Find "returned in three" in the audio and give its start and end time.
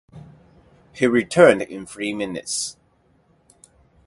1.05-2.11